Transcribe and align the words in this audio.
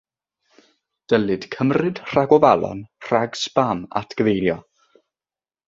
Dylid 1.13 1.45
cymryd 1.55 2.01
rhagofalon 2.13 2.81
rhag 3.11 3.39
sbam 3.43 3.85
atgyfeirio. 4.03 4.57